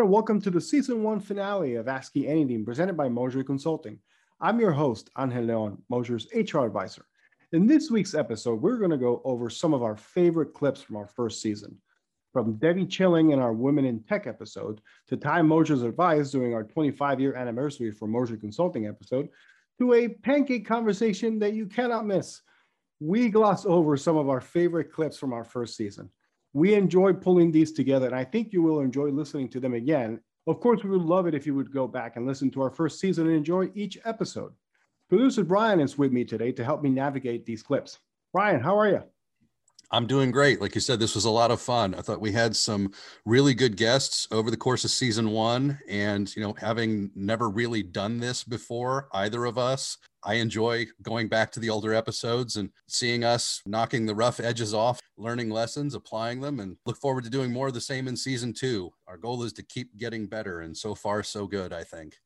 [0.00, 3.98] and welcome to the season one finale of ASCII Anything presented by Moser Consulting.
[4.40, 7.04] I'm your host, Angel Leon, Moser's HR advisor.
[7.50, 10.94] In this week's episode, we're going to go over some of our favorite clips from
[10.94, 11.76] our first season.
[12.32, 16.62] From Debbie Schilling in our Women in Tech episode, to Ty Moser's advice during our
[16.62, 19.28] 25 year anniversary for Moser Consulting episode,
[19.80, 22.42] to a pancake conversation that you cannot miss.
[23.00, 26.08] We gloss over some of our favorite clips from our first season.
[26.52, 30.20] We enjoy pulling these together, and I think you will enjoy listening to them again.
[30.46, 32.70] Of course, we would love it if you would go back and listen to our
[32.70, 34.52] first season and enjoy each episode.
[35.08, 37.98] Producer Brian is with me today to help me navigate these clips.
[38.32, 39.02] Brian, how are you?
[39.90, 40.60] I'm doing great.
[40.60, 41.94] Like you said, this was a lot of fun.
[41.94, 42.92] I thought we had some
[43.24, 45.78] really good guests over the course of season one.
[45.88, 51.28] And, you know, having never really done this before, either of us, I enjoy going
[51.28, 55.94] back to the older episodes and seeing us knocking the rough edges off, learning lessons,
[55.94, 58.90] applying them, and look forward to doing more of the same in season two.
[59.06, 60.60] Our goal is to keep getting better.
[60.60, 62.18] And so far, so good, I think.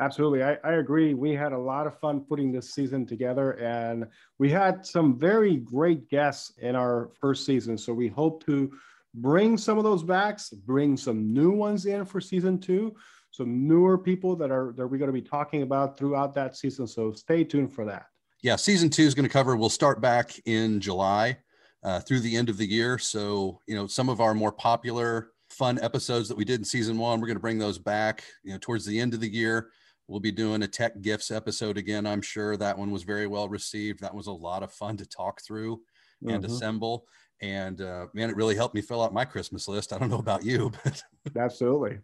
[0.00, 0.42] Absolutely.
[0.42, 1.12] I, I, agree.
[1.12, 4.06] We had a lot of fun putting this season together, and
[4.38, 7.76] we had some very great guests in our first season.
[7.76, 8.72] So we hope to
[9.14, 12.94] bring some of those back, bring some new ones in for season two,
[13.32, 16.86] some newer people that are that we're going to be talking about throughout that season.
[16.86, 18.06] So stay tuned for that.
[18.42, 19.56] Yeah, season two is going to cover.
[19.56, 21.36] We'll start back in July
[21.84, 22.98] uh, through the end of the year.
[22.98, 26.96] So you know, some of our more popular, fun episodes that we did in season
[26.96, 28.24] one, we're going to bring those back.
[28.42, 29.68] You know, towards the end of the year
[30.08, 32.06] We'll be doing a tech gifts episode again.
[32.06, 34.00] I'm sure that one was very well received.
[34.00, 35.80] That was a lot of fun to talk through
[36.22, 36.52] and mm-hmm.
[36.52, 37.06] assemble.
[37.40, 39.92] And uh, man, it really helped me fill out my Christmas list.
[39.92, 41.02] I don't know about you, but
[41.36, 41.98] absolutely.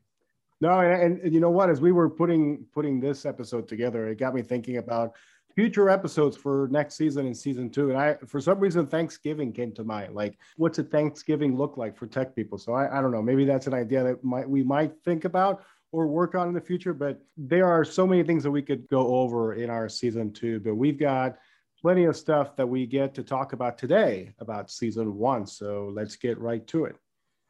[0.61, 1.71] No, and, and you know what?
[1.71, 5.15] As we were putting putting this episode together, it got me thinking about
[5.55, 7.91] future episodes for next season and season two.
[7.91, 10.15] And I, for some reason, Thanksgiving came to mind.
[10.15, 12.59] Like, what's a Thanksgiving look like for tech people?
[12.59, 13.23] So I, I don't know.
[13.23, 15.63] Maybe that's an idea that might we might think about,
[15.93, 16.93] or work on in the future.
[16.93, 20.61] But there are so many things that we could go over in our season two.
[20.61, 21.39] But we've got
[21.81, 25.47] plenty of stuff that we get to talk about today about season one.
[25.47, 26.97] So let's get right to it.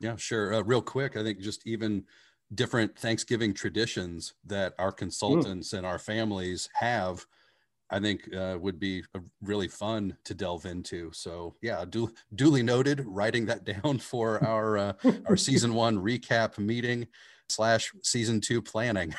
[0.00, 0.54] Yeah, sure.
[0.54, 2.04] Uh, real quick, I think just even
[2.54, 5.78] different Thanksgiving traditions that our consultants mm.
[5.78, 7.24] and our families have.
[7.90, 9.02] I think uh, would be
[9.40, 11.10] really fun to delve into.
[11.14, 13.02] So yeah, du- duly noted.
[13.06, 14.92] Writing that down for our uh,
[15.26, 17.08] our season one recap meeting
[17.48, 19.14] slash season two planning.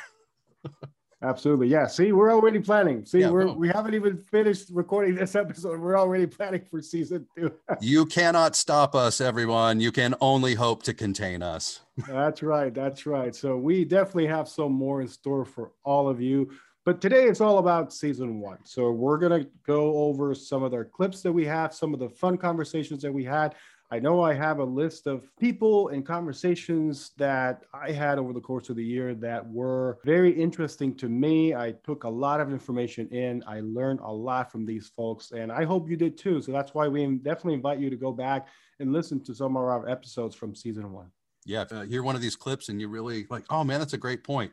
[1.21, 1.67] Absolutely.
[1.67, 1.85] Yeah.
[1.87, 3.05] See, we're already planning.
[3.05, 5.77] See, yeah, we're, we haven't even finished recording this episode.
[5.81, 7.51] We're already planning for season two.
[7.81, 9.81] you cannot stop us, everyone.
[9.81, 11.81] You can only hope to contain us.
[12.07, 12.73] that's right.
[12.73, 13.35] That's right.
[13.35, 16.51] So we definitely have some more in store for all of you.
[16.85, 18.59] But today it's all about season one.
[18.63, 21.99] So we're going to go over some of their clips that we have, some of
[21.99, 23.55] the fun conversations that we had.
[23.91, 28.41] I know I have a list of people and conversations that I had over the
[28.41, 31.55] course of the year that were very interesting to me.
[31.55, 33.43] I took a lot of information in.
[33.47, 36.39] I learned a lot from these folks, and I hope you did too.
[36.39, 38.47] So that's why we definitely invite you to go back
[38.79, 41.11] and listen to some of our episodes from season one.
[41.45, 43.93] Yeah, if you hear one of these clips and you really like, oh man, that's
[43.93, 44.51] a great point.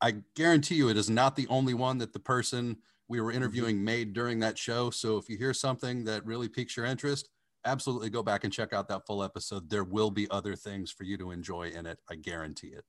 [0.00, 3.76] I guarantee you it is not the only one that the person we were interviewing
[3.76, 3.84] mm-hmm.
[3.84, 4.88] made during that show.
[4.88, 7.28] So if you hear something that really piques your interest,
[7.64, 9.68] absolutely go back and check out that full episode.
[9.68, 11.98] There will be other things for you to enjoy in it.
[12.10, 12.84] I guarantee it.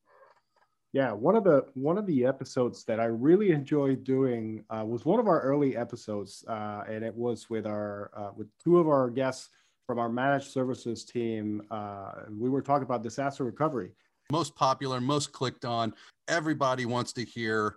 [0.94, 5.04] Yeah, one of the one of the episodes that I really enjoyed doing uh, was
[5.04, 8.88] one of our early episodes, uh, and it was with our uh, with two of
[8.88, 9.50] our guests
[9.86, 11.64] from our managed services team.
[11.70, 13.92] Uh, we were talking about disaster recovery.
[14.32, 15.94] Most popular, most clicked on.
[16.30, 17.76] Everybody wants to hear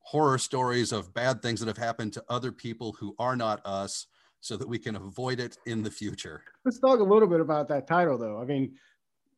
[0.00, 4.06] horror stories of bad things that have happened to other people who are not us
[4.40, 6.42] so that we can avoid it in the future.
[6.64, 8.40] Let's talk a little bit about that title, though.
[8.40, 8.76] I mean,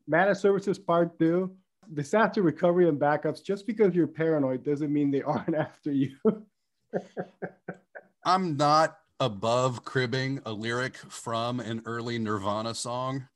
[0.07, 1.55] managed services part two,
[1.93, 3.43] disaster recovery and backups.
[3.43, 6.15] Just because you're paranoid doesn't mean they aren't after you.
[8.25, 13.27] I'm not above cribbing a lyric from an early Nirvana song.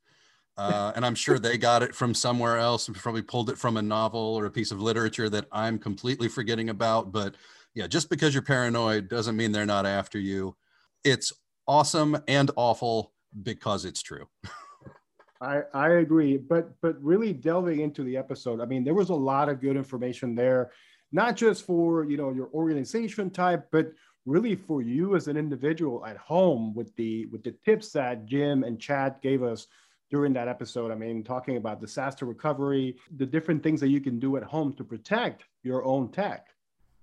[0.58, 3.76] Uh, and I'm sure they got it from somewhere else and probably pulled it from
[3.76, 7.12] a novel or a piece of literature that I'm completely forgetting about.
[7.12, 7.36] But
[7.74, 10.56] yeah, just because you're paranoid doesn't mean they're not after you.
[11.04, 11.34] It's
[11.68, 13.14] awesome and awful
[13.44, 14.28] because it's true.
[15.42, 19.16] I, I agree, but but really delving into the episode, I mean, there was a
[19.16, 20.72] lot of good information there,
[21.12, 23.92] not just for you know your organization type, but
[24.26, 28.64] really for you as an individual at home with the with the tips that Jim
[28.64, 29.68] and Chad gave us
[30.10, 30.92] during that episode.
[30.92, 34.74] I mean, talking about disaster recovery, the different things that you can do at home
[34.74, 36.48] to protect your own tech.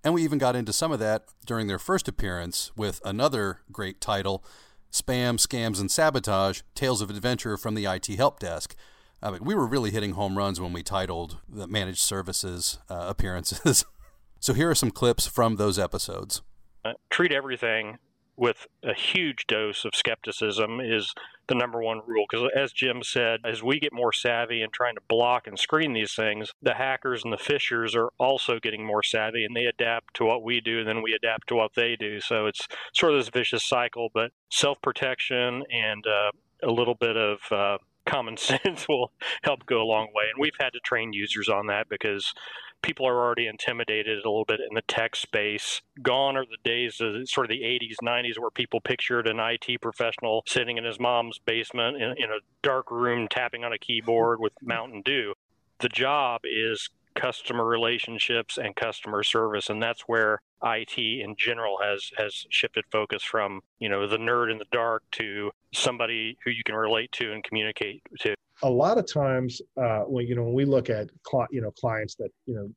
[0.04, 4.00] And we even got into some of that during their first appearance with another great
[4.00, 4.44] title
[4.90, 8.76] Spam, Scams, and Sabotage Tales of Adventure from the IT Help Desk.
[9.22, 13.06] I mean, we were really hitting home runs when we titled the managed services uh,
[13.08, 13.84] appearances.
[14.40, 16.42] so here are some clips from those episodes.
[16.84, 17.98] Uh, treat everything
[18.42, 21.14] with a huge dose of skepticism is
[21.46, 22.24] the number one rule.
[22.28, 25.92] Because as Jim said, as we get more savvy in trying to block and screen
[25.92, 30.14] these things, the hackers and the phishers are also getting more savvy and they adapt
[30.14, 32.18] to what we do and then we adapt to what they do.
[32.20, 36.32] So it's sort of this vicious cycle, but self protection and uh,
[36.64, 39.12] a little bit of uh, common sense will
[39.44, 40.24] help go a long way.
[40.24, 42.34] And we've had to train users on that because
[42.82, 45.80] people are already intimidated a little bit in the tech space.
[46.02, 49.80] Gone are the days of sort of the 80s, 90s where people pictured an IT
[49.80, 54.40] professional sitting in his mom's basement in, in a dark room tapping on a keyboard
[54.40, 55.34] with Mountain Dew.
[55.78, 62.10] The job is customer relationships and customer service and that's where IT in general has
[62.16, 66.62] has shifted focus from you know the nerd in the dark to somebody who you
[66.64, 70.54] can relate to and communicate to a lot of times uh, when you know when
[70.54, 72.70] we look at cl- you know clients that you know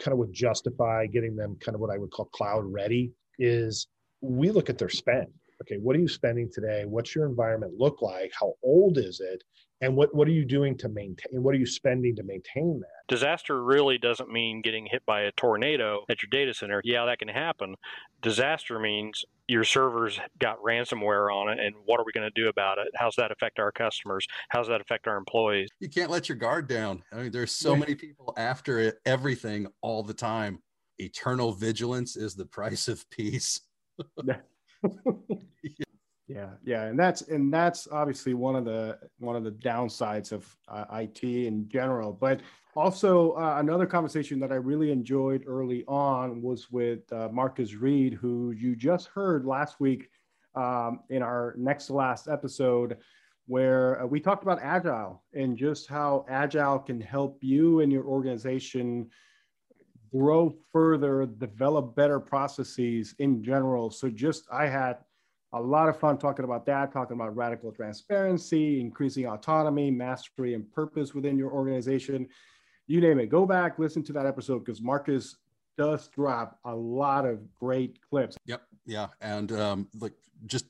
[0.00, 3.86] kind of would justify getting them kind of what I would call cloud ready is
[4.20, 5.28] we look at their spend.
[5.62, 6.84] Okay, what are you spending today?
[6.86, 8.32] What's your environment look like?
[8.38, 9.42] How old is it?
[9.82, 13.06] and what what are you doing to maintain what are you spending to maintain that?
[13.08, 16.80] Disaster really doesn't mean getting hit by a tornado at your data center.
[16.84, 17.74] Yeah that can happen.
[18.22, 22.48] Disaster means your servers got ransomware on it and what are we going to do
[22.48, 22.86] about it?
[22.94, 24.26] How's that affect our customers?
[24.48, 25.68] How's that affect our employees?
[25.80, 27.02] You can't let your guard down.
[27.12, 30.60] I mean there's so many people after it, everything all the time.
[30.98, 33.60] Eternal vigilance is the price of peace
[36.32, 40.56] Yeah, yeah, and that's and that's obviously one of the one of the downsides of
[40.66, 42.12] uh, IT in general.
[42.12, 42.40] But
[42.74, 48.14] also uh, another conversation that I really enjoyed early on was with uh, Marcus Reed,
[48.14, 50.08] who you just heard last week
[50.54, 52.96] um, in our next to last episode,
[53.46, 58.04] where uh, we talked about agile and just how agile can help you and your
[58.04, 59.10] organization
[60.14, 63.90] grow further, develop better processes in general.
[63.90, 64.98] So just I had
[65.54, 70.70] a lot of fun talking about that, talking about radical transparency, increasing autonomy, mastery, and
[70.72, 72.28] purpose within your organization.
[72.86, 73.26] You name it.
[73.28, 75.36] Go back, listen to that episode because Marcus
[75.78, 78.36] does drop a lot of great clips.
[78.46, 78.62] Yep.
[78.86, 79.08] Yeah.
[79.20, 80.12] And um, like
[80.46, 80.66] just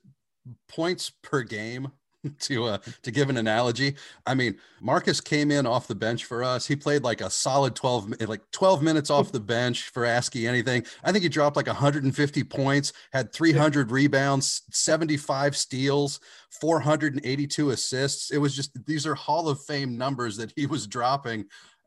[0.69, 1.91] points per game
[2.41, 3.95] to uh, to give an analogy,
[4.27, 6.67] I mean, Marcus came in off the bench for us.
[6.67, 10.85] He played like a solid 12 like 12 minutes off the bench for ASCII anything.
[11.05, 16.21] I think he dropped like 150 points, had 300 rebounds, 75 steals,
[16.61, 18.31] 482 assists.
[18.31, 21.47] It was just these are Hall of Fame numbers that he was dropping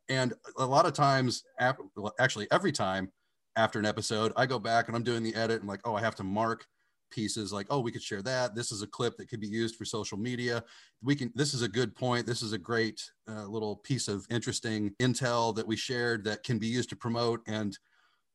[0.09, 1.43] and a lot of times
[2.19, 3.11] actually every time
[3.55, 6.01] after an episode, I go back and I'm doing the edit and like, oh, I
[6.01, 6.65] have to mark
[7.15, 8.53] pieces like oh we could share that.
[8.53, 10.63] This is a clip that could be used for social media.
[11.01, 12.25] We can this is a good point.
[12.25, 16.59] This is a great uh, little piece of interesting intel that we shared that can
[16.59, 17.41] be used to promote.
[17.47, 17.77] And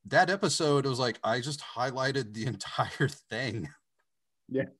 [0.07, 3.69] that episode was like i just highlighted the entire thing.
[4.49, 4.65] Yeah.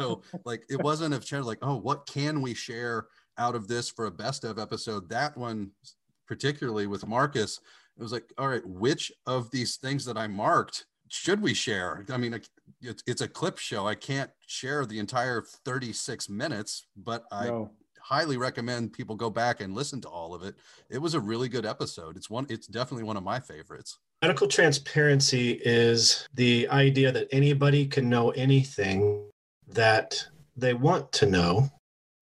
[0.00, 3.06] So like it wasn't a channel like oh what can we share
[3.38, 5.08] out of this for a best of episode?
[5.10, 5.70] That one
[6.26, 7.60] particularly with marcus
[7.96, 12.04] it was like all right which of these things that i marked should we share?
[12.10, 12.40] I mean,
[12.80, 13.86] it's, it's a clip show.
[13.86, 17.70] I can't share the entire 36 minutes, but I no.
[18.00, 20.56] highly recommend people go back and listen to all of it.
[20.90, 22.16] It was a really good episode.
[22.16, 23.98] It's one, it's definitely one of my favorites.
[24.22, 29.28] Radical transparency is the idea that anybody can know anything
[29.68, 31.70] that they want to know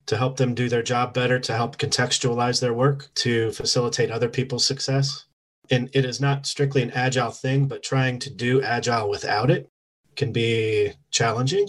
[0.07, 4.29] to help them do their job better, to help contextualize their work, to facilitate other
[4.29, 5.25] people's success
[5.71, 9.71] and it is not strictly an agile thing, but trying to do agile without it
[10.17, 11.69] can be challenging.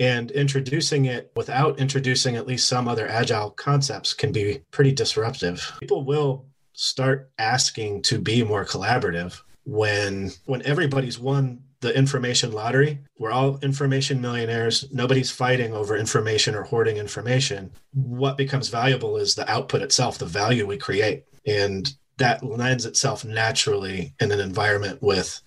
[0.00, 5.72] And introducing it without introducing at least some other agile concepts can be pretty disruptive.
[5.80, 13.00] People will start asking to be more collaborative when when everybody's won the information lottery.
[13.18, 14.90] We're all information millionaires.
[14.92, 17.72] Nobody's fighting over information or hoarding information.
[17.92, 21.24] What becomes valuable is the output itself, the value we create.
[21.44, 25.40] And that lends itself naturally in an environment with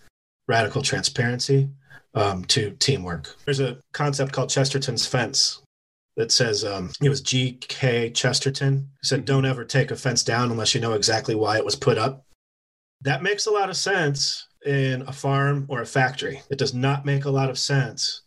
[0.46, 1.70] radical transparency
[2.16, 3.34] um, to teamwork.
[3.46, 5.62] There's a concept called Chesterton's fence
[6.18, 8.10] that says um, it was G.K.
[8.10, 11.64] Chesterton who said, "Don't ever take a fence down unless you know exactly why it
[11.64, 12.26] was put up."
[13.00, 16.42] That makes a lot of sense in a farm or a factory.
[16.50, 18.24] It does not make a lot of sense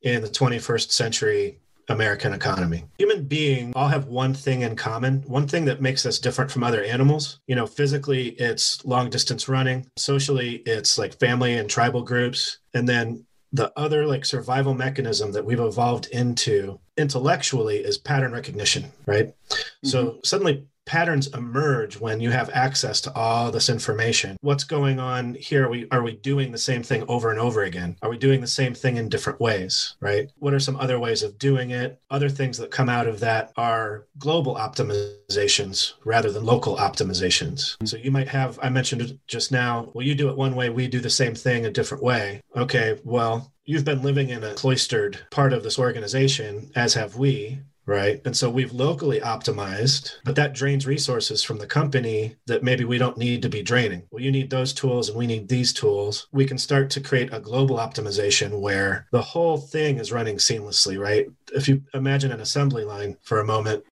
[0.00, 1.60] in the 21st century
[1.90, 2.84] American economy.
[2.98, 6.62] Human beings all have one thing in common, one thing that makes us different from
[6.62, 7.40] other animals.
[7.46, 12.58] You know, physically, it's long distance running, socially, it's like family and tribal groups.
[12.72, 18.84] And then the other like survival mechanism that we've evolved into intellectually is pattern recognition,
[19.06, 19.26] right?
[19.26, 19.88] Mm-hmm.
[19.88, 24.36] So suddenly, patterns emerge when you have access to all this information.
[24.40, 25.66] What's going on here?
[25.66, 27.94] Are we are we doing the same thing over and over again?
[28.02, 30.32] Are we doing the same thing in different ways, right?
[30.40, 32.00] What are some other ways of doing it?
[32.10, 37.76] Other things that come out of that are global optimizations rather than local optimizations.
[37.84, 40.88] So you might have I mentioned just now, well you do it one way, we
[40.88, 42.40] do the same thing a different way.
[42.56, 47.60] Okay, well, you've been living in a cloistered part of this organization as have we
[47.86, 48.20] right?
[48.24, 52.98] And so we've locally optimized, but that drains resources from the company that maybe we
[52.98, 54.04] don't need to be draining.
[54.10, 56.28] Well, you need those tools and we need these tools.
[56.32, 60.98] We can start to create a global optimization where the whole thing is running seamlessly,
[60.98, 61.26] right?
[61.52, 63.84] If you imagine an assembly line for a moment,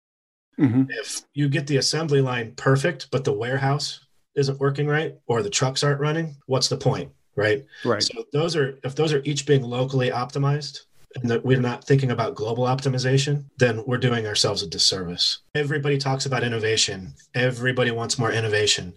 [0.59, 0.85] mm-hmm.
[0.91, 5.51] if you get the assembly line perfect, but the warehouse isn't working right or the
[5.51, 7.11] trucks aren't running, what's the point?
[7.35, 7.65] Right.
[7.85, 8.03] Right.
[8.03, 10.81] So those are if those are each being locally optimized,
[11.17, 15.39] and that we're not thinking about global optimization, then we're doing ourselves a disservice.
[15.55, 17.15] Everybody talks about innovation.
[17.35, 18.95] Everybody wants more innovation.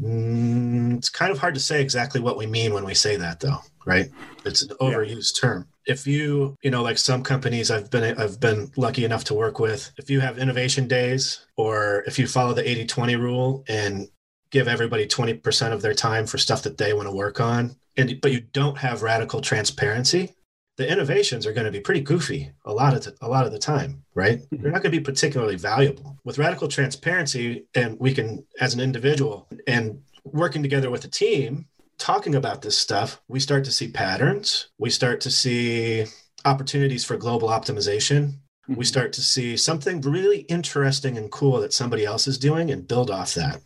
[0.00, 3.40] Mm, it's kind of hard to say exactly what we mean when we say that,
[3.40, 4.10] though, right?
[4.44, 5.48] It's an overused yeah.
[5.48, 5.68] term.
[5.86, 9.58] If you, you know, like some companies I've been I've been lucky enough to work
[9.58, 14.08] with, if you have innovation days or if you follow the 80-20 rule and
[14.50, 18.20] give everybody 20% of their time for stuff that they want to work on, and
[18.20, 20.34] but you don't have radical transparency,
[20.80, 23.52] the innovations are going to be pretty goofy a lot of t- a lot of
[23.52, 24.38] the time, right?
[24.38, 24.62] Mm-hmm.
[24.62, 26.16] They're not going to be particularly valuable.
[26.24, 31.66] With radical transparency, and we can, as an individual, and working together with a team,
[31.98, 34.70] talking about this stuff, we start to see patterns.
[34.78, 36.06] We start to see
[36.46, 38.22] opportunities for global optimization.
[38.22, 38.76] Mm-hmm.
[38.76, 42.88] We start to see something really interesting and cool that somebody else is doing and
[42.88, 43.60] build off that.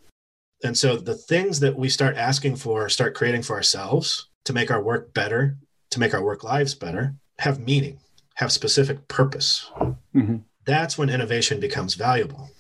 [0.65, 4.73] And so the things that we start asking for, start creating for ourselves to make
[4.73, 5.57] our work better,
[5.95, 7.99] to make our work lives better have meaning,
[8.35, 9.71] have specific purpose.
[10.15, 10.37] Mm-hmm.
[10.67, 12.51] That's when innovation becomes valuable.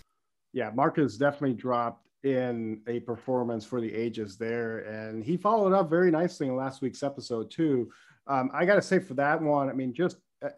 [0.53, 5.73] Yeah, Mark has definitely dropped in a performance for the ages there, and he followed
[5.73, 7.91] up very nicely in last week's episode too.
[8.27, 10.51] Um, I got to say for that one, I mean, just uh,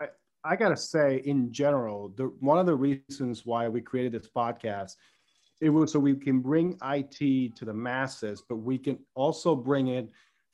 [0.00, 0.06] I,
[0.42, 4.30] I got to say in general, the one of the reasons why we created this
[4.34, 4.94] podcast
[5.60, 9.88] it was so we can bring IT to the masses, but we can also bring
[9.88, 10.10] it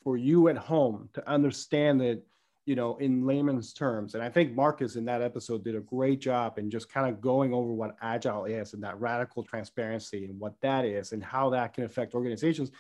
[0.07, 2.25] for you at home to understand it,
[2.65, 4.15] you know, in layman's terms.
[4.15, 7.21] And I think Marcus in that episode did a great job in just kind of
[7.21, 11.51] going over what agile is and that radical transparency and what that is and how
[11.51, 12.71] that can affect organizations.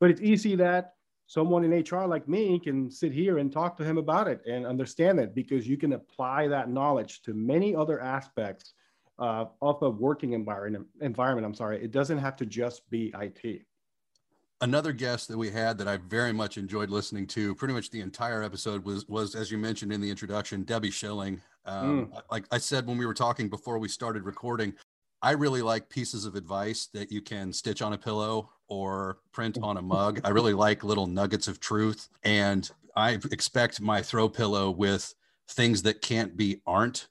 [0.00, 0.94] But it's easy that
[1.28, 4.66] someone in HR like me can sit here and talk to him about it and
[4.66, 8.72] understand it because you can apply that knowledge to many other aspects
[9.20, 10.88] uh, of a working environment.
[11.00, 13.64] Environment, I'm sorry, it doesn't have to just be IT
[14.60, 18.00] another guest that we had that I very much enjoyed listening to pretty much the
[18.00, 21.40] entire episode was was as you mentioned in the introduction Debbie Schilling.
[21.66, 22.22] Um, mm.
[22.30, 24.74] Like I said when we were talking before we started recording,
[25.22, 29.58] I really like pieces of advice that you can stitch on a pillow or print
[29.62, 30.20] on a mug.
[30.24, 35.14] I really like little nuggets of truth, and I expect my throw pillow with
[35.48, 37.08] things that can't be aren't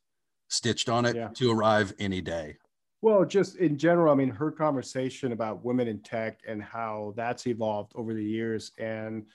[0.50, 1.30] stitched on it yeah.
[1.30, 2.58] to arrive any day.
[3.04, 7.46] Well, just in general, I mean, her conversation about women in tech and how that's
[7.48, 9.26] evolved over the years and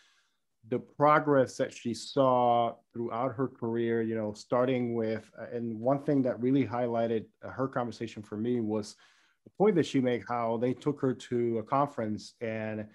[0.71, 6.03] the progress that she saw throughout her career, you know, starting with, uh, and one
[6.03, 8.97] thing that really highlighted uh, her conversation for me was
[9.45, 12.87] the point that she made how they took her to a conference and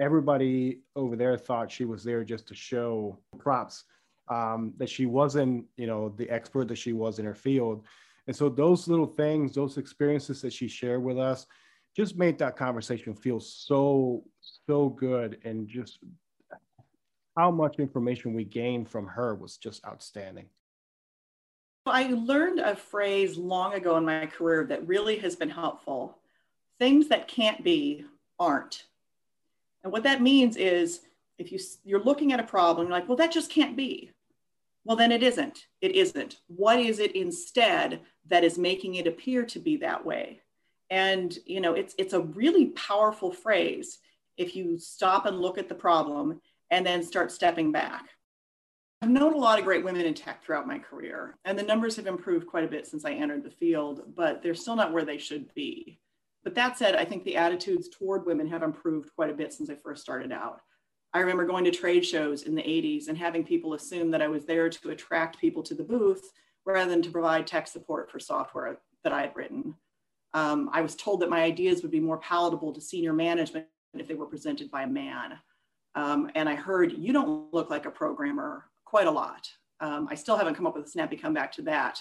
[0.00, 3.82] everybody over there thought she was there just to show props,
[4.28, 7.84] um, that she wasn't, you know, the expert that she was in her field
[8.28, 11.46] and so those little things, those experiences that she shared with us,
[11.96, 14.22] just made that conversation feel so
[14.66, 15.98] so good, and just
[17.36, 20.44] how much information we gained from her was just outstanding.
[21.86, 26.18] I learned a phrase long ago in my career that really has been helpful.
[26.78, 28.04] Things that can't be
[28.38, 28.84] aren't.
[29.82, 31.00] And what that means is
[31.38, 34.10] if you you're looking at a problem, you're like, well, that just can't be.
[34.88, 35.66] Well, then it isn't.
[35.82, 36.38] It isn't.
[36.46, 40.40] What is it instead that is making it appear to be that way?
[40.88, 43.98] And you know, it's it's a really powerful phrase
[44.38, 46.40] if you stop and look at the problem
[46.70, 48.08] and then start stepping back.
[49.02, 51.94] I've known a lot of great women in tech throughout my career, and the numbers
[51.96, 55.04] have improved quite a bit since I entered the field, but they're still not where
[55.04, 56.00] they should be.
[56.44, 59.68] But that said, I think the attitudes toward women have improved quite a bit since
[59.68, 60.62] I first started out.
[61.14, 64.28] I remember going to trade shows in the 80s and having people assume that I
[64.28, 66.32] was there to attract people to the booth
[66.66, 69.74] rather than to provide tech support for software that I had written.
[70.34, 74.06] Um, I was told that my ideas would be more palatable to senior management if
[74.06, 75.38] they were presented by a man.
[75.94, 79.48] Um, and I heard, you don't look like a programmer quite a lot.
[79.80, 82.00] Um, I still haven't come up with a snappy comeback to that.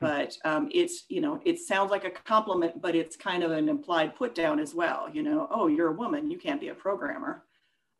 [0.00, 3.68] but um, it's you know it sounds like a compliment but it's kind of an
[3.68, 6.74] implied put down as well you know oh you're a woman you can't be a
[6.74, 7.42] programmer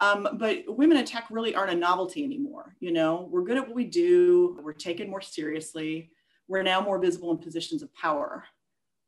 [0.00, 3.28] um, but women in tech really aren't a novelty anymore you know?
[3.30, 4.58] We're good at what we do.
[4.62, 6.10] We're taken more seriously.
[6.46, 8.44] We're now more visible in positions of power.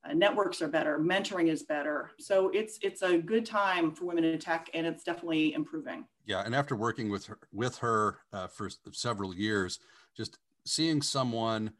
[0.09, 0.99] Uh, networks are better.
[0.99, 2.11] Mentoring is better.
[2.18, 6.06] So it's it's a good time for women in tech and it's definitely improving.
[6.26, 9.78] Yeah and after working with her with her uh, for several years
[10.16, 11.73] just seeing someone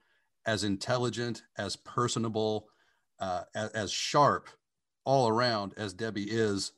[0.47, 2.69] as intelligent, as personable,
[3.19, 4.49] uh, as, as sharp
[5.05, 6.73] all around as Debbie is,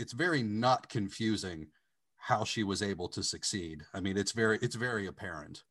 [0.00, 1.66] it's very not confusing
[2.16, 3.82] how she was able to succeed.
[3.94, 5.62] I mean, it's very it's very apparent.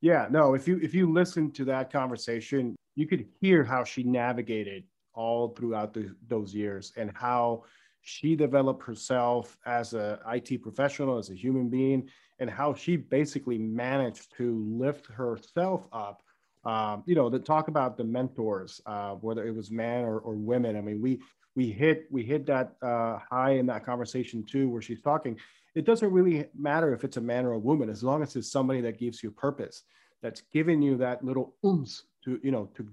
[0.00, 4.02] Yeah, no, if you if you listen to that conversation, you could hear how she
[4.02, 4.84] navigated
[5.14, 7.64] all throughout the, those years and how
[8.02, 12.08] she developed herself as a IT professional, as a human being,
[12.40, 16.22] and how she basically managed to lift herself up
[16.64, 20.34] um, you know, to talk about the mentors, uh, whether it was men or, or
[20.34, 20.76] women.
[20.76, 21.20] I mean, we
[21.56, 25.38] we hit we hit that uh, high in that conversation too, where she's talking.
[25.74, 28.50] It doesn't really matter if it's a man or a woman, as long as it's
[28.50, 29.82] somebody that gives you purpose,
[30.22, 32.88] that's giving you that little oomph to you know to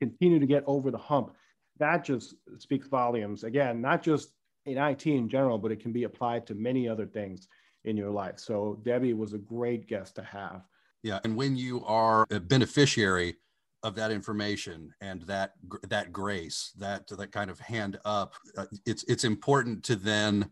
[0.00, 1.34] continue to get over the hump.
[1.78, 3.44] That just speaks volumes.
[3.44, 4.32] Again, not just
[4.64, 7.48] in IT in general, but it can be applied to many other things
[7.84, 8.38] in your life.
[8.38, 10.62] So Debbie was a great guest to have.
[11.02, 13.36] Yeah, and when you are a beneficiary
[13.86, 15.52] of that information and that
[15.88, 20.50] that grace, that that kind of hand up, uh, it's it's important to then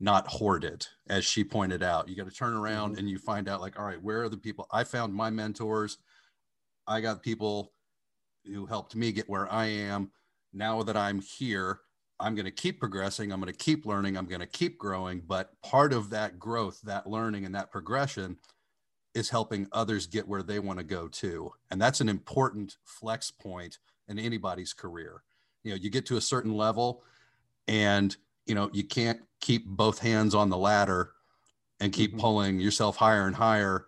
[0.00, 2.08] not hoard it, as she pointed out.
[2.08, 2.98] You got to turn around mm-hmm.
[2.98, 4.66] and you find out, like, all right, where are the people?
[4.72, 5.98] I found my mentors.
[6.86, 7.72] I got people
[8.44, 10.10] who helped me get where I am.
[10.52, 11.80] Now that I'm here,
[12.18, 13.32] I'm going to keep progressing.
[13.32, 14.16] I'm going to keep learning.
[14.16, 15.22] I'm going to keep growing.
[15.24, 18.36] But part of that growth, that learning, and that progression
[19.14, 21.52] is helping others get where they want to go too.
[21.70, 25.22] And that's an important flex point in anybody's career.
[25.62, 27.02] You know, you get to a certain level
[27.68, 28.14] and,
[28.46, 31.12] you know, you can't keep both hands on the ladder
[31.80, 32.20] and keep mm-hmm.
[32.20, 33.86] pulling yourself higher and higher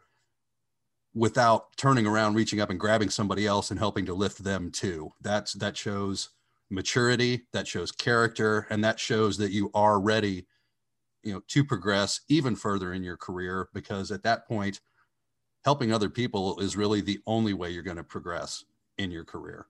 [1.15, 5.11] without turning around, reaching up and grabbing somebody else and helping to lift them too.
[5.23, 6.31] That's that shows
[6.71, 10.47] maturity, that shows character, and that shows that you are ready,
[11.23, 14.81] you know, to progress even further in your career because at that point,
[15.67, 18.65] helping other people is really the only way you're going to progress
[18.99, 19.67] in your career.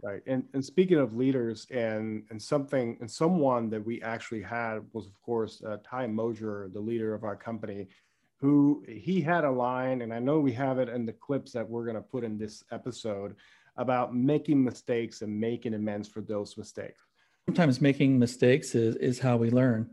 [0.00, 0.22] Right.
[0.28, 5.06] And, and speaking of leaders and, and something and someone that we actually had was
[5.06, 7.88] of course uh, Ty Moser, the leader of our company,
[8.36, 11.68] who he had a line, and I know we have it in the clips that
[11.68, 13.34] we're going to put in this episode
[13.76, 17.00] about making mistakes and making amends for those mistakes.
[17.46, 19.90] Sometimes making mistakes is, is how we learn.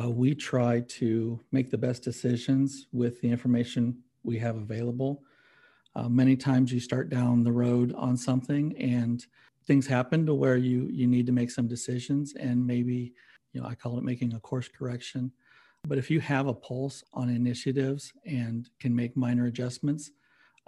[0.00, 5.22] Uh, we try to make the best decisions with the information we have available.
[5.94, 9.26] Uh, many times you start down the road on something and
[9.66, 13.12] things happen to where you you need to make some decisions and maybe
[13.52, 15.32] you know I call it making a course correction.
[15.86, 20.12] But if you have a pulse on initiatives and can make minor adjustments,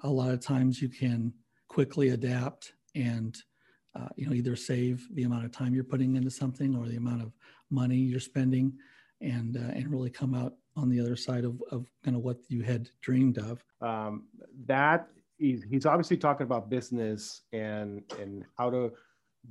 [0.02, 1.32] a lot of times you can
[1.68, 3.36] quickly adapt and
[3.94, 6.96] uh, you know either save the amount of time you're putting into something or the
[6.96, 7.32] amount of
[7.70, 8.72] money you're spending
[9.20, 12.38] and uh, and really come out on the other side of, of kind of what
[12.48, 13.64] you had dreamed of.
[13.80, 14.24] Um,
[14.66, 15.08] that
[15.38, 18.92] he's, he's obviously talking about business and and how to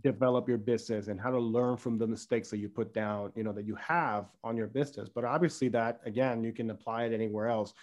[0.02, 3.44] develop your business and how to learn from the mistakes that you put down, you
[3.44, 5.08] know, that you have on your business.
[5.08, 7.74] But obviously, that again, you can apply it anywhere else.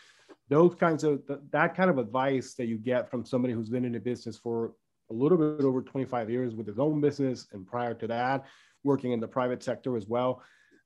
[0.48, 3.92] Those kinds of that kind of advice that you get from somebody who's been in
[3.92, 4.72] the business for
[5.10, 8.44] a little bit over 25 years with his own business, and prior to that,
[8.82, 10.42] working in the private sector as well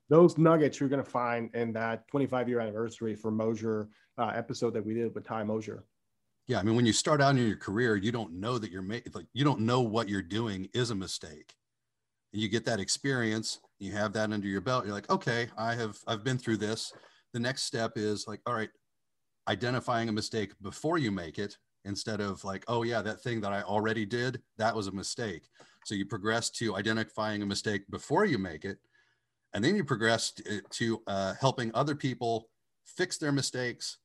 [0.08, 3.88] those nuggets you're going to find in that 25 year anniversary for Moser
[4.18, 5.84] uh, episode that we did with Ty Moser.
[6.46, 8.82] Yeah, I mean, when you start out in your career, you don't know that you're
[8.82, 11.54] making like you don't know what you're doing is a mistake,
[12.32, 13.60] and you get that experience.
[13.78, 14.84] You have that under your belt.
[14.84, 16.92] You're like, okay, I have I've been through this.
[17.32, 18.68] The next step is like, all right,
[19.48, 23.52] identifying a mistake before you make it instead of like, oh yeah, that thing that
[23.52, 25.48] I already did that was a mistake.
[25.86, 28.78] So you progress to identifying a mistake before you make it
[29.54, 32.50] and then you progress to, to uh, helping other people
[32.84, 33.98] fix their mistakes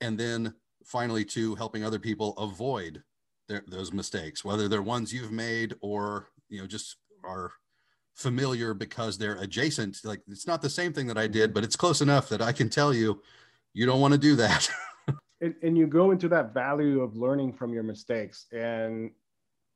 [0.00, 3.02] and then finally to helping other people avoid
[3.48, 7.52] their, those mistakes whether they're ones you've made or you know just are
[8.14, 9.98] familiar because they're adjacent.
[10.04, 12.52] Like it's not the same thing that i did but it's close enough that i
[12.52, 13.20] can tell you
[13.72, 14.68] you don't want to do that.
[15.40, 19.10] And, and you go into that value of learning from your mistakes and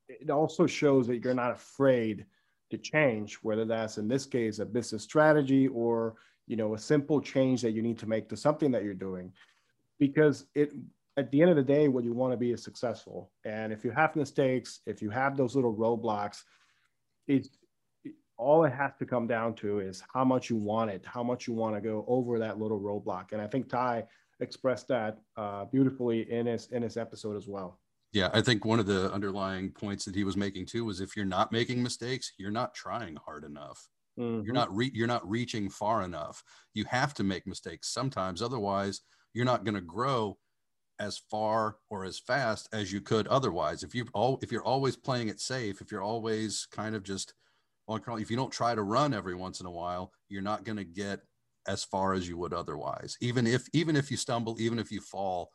[0.07, 2.25] it also shows that you're not afraid
[2.71, 6.15] to change, whether that's in this case a business strategy or
[6.47, 9.31] you know a simple change that you need to make to something that you're doing,
[9.99, 10.73] because it
[11.17, 13.29] at the end of the day, what you want to be is successful.
[13.43, 16.43] And if you have mistakes, if you have those little roadblocks,
[17.27, 17.49] it's
[18.37, 21.45] all it has to come down to is how much you want it, how much
[21.45, 23.33] you want to go over that little roadblock.
[23.33, 24.05] And I think Ty
[24.39, 27.77] expressed that uh, beautifully in his in his episode as well.
[28.11, 31.15] Yeah, I think one of the underlying points that he was making too was if
[31.15, 33.87] you're not making mistakes, you're not trying hard enough.
[34.19, 34.45] Mm-hmm.
[34.45, 36.43] You're not re- you're not reaching far enough.
[36.73, 39.01] You have to make mistakes sometimes, otherwise
[39.33, 40.37] you're not going to grow
[40.99, 43.83] as far or as fast as you could otherwise.
[43.83, 47.33] If you all if you're always playing it safe, if you're always kind of just
[47.87, 50.77] well, if you don't try to run every once in a while, you're not going
[50.77, 51.21] to get
[51.67, 53.17] as far as you would otherwise.
[53.21, 55.51] Even if even if you stumble, even if you fall,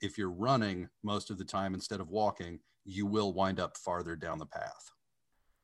[0.00, 4.16] if you're running most of the time instead of walking, you will wind up farther
[4.16, 4.90] down the path.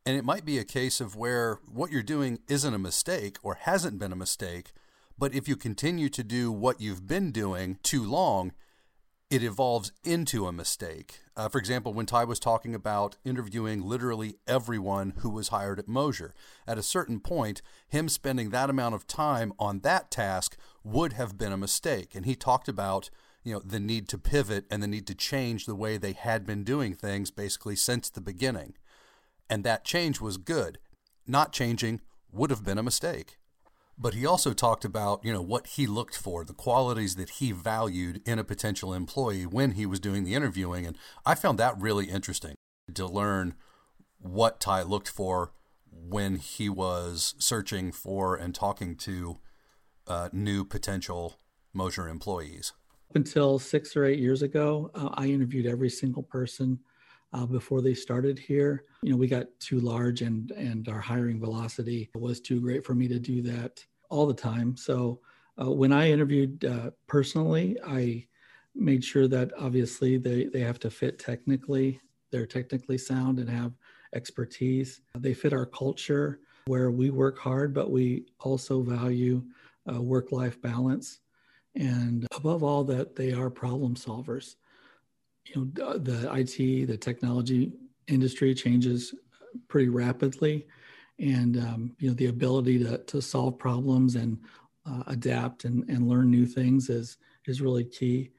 [0.07, 3.55] And it might be a case of where what you're doing isn't a mistake or
[3.55, 4.73] hasn't been a mistake,
[5.19, 8.53] but if you continue to do what you've been doing too long,
[9.31, 11.21] it evolves into a mistake.
[11.37, 15.87] Uh, for example, when Ty was talking about interviewing literally everyone who was hired at
[15.87, 16.35] Moser,
[16.67, 21.39] at a certain point, him spending that amount of time on that task would have
[21.39, 22.15] been a mistake.
[22.17, 23.09] And he talked about
[23.43, 26.47] you know the need to pivot and the need to change the way they had
[26.47, 28.75] been doing things basically since the beginning.
[29.49, 30.79] And that change was good.
[31.27, 32.01] Not changing
[32.33, 33.39] would have been a mistake
[34.01, 37.53] but he also talked about you know what he looked for the qualities that he
[37.53, 41.79] valued in a potential employee when he was doing the interviewing and i found that
[41.79, 42.55] really interesting
[42.95, 43.55] to learn
[44.19, 45.53] what ty looked for
[45.93, 49.39] when he was searching for and talking to
[50.07, 51.39] uh, new potential
[51.73, 52.73] moser employees
[53.15, 56.79] until six or eight years ago uh, i interviewed every single person
[57.33, 58.85] uh, before they started here.
[59.03, 62.95] You know, we got too large and and our hiring velocity was too great for
[62.95, 64.77] me to do that all the time.
[64.77, 65.21] So
[65.61, 68.27] uh, when I interviewed uh, personally, I
[68.75, 73.73] made sure that obviously they, they have to fit technically, they're technically sound and have
[74.15, 75.01] expertise.
[75.19, 79.43] They fit our culture where we work hard, but we also value
[79.93, 81.21] uh, work life balance.
[81.75, 84.57] And above all, that they are problem solvers.
[85.47, 87.73] You know, the IT, the technology
[88.09, 89.15] industry changes
[89.69, 90.67] pretty rapidly.
[91.19, 94.39] And um, you know the ability to, to solve problems and
[94.87, 98.31] uh, adapt and, and learn new things is is really key.